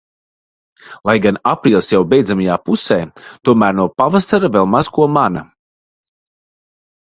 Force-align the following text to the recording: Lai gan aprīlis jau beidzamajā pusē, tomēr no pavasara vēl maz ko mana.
Lai 1.09 1.13
gan 1.25 1.35
aprīlis 1.51 1.89
jau 1.93 1.99
beidzamajā 2.13 2.55
pusē, 2.69 2.97
tomēr 3.51 3.77
no 3.81 3.85
pavasara 4.03 4.51
vēl 4.57 4.67
maz 4.73 4.91
ko 4.97 5.07
mana. 5.19 5.45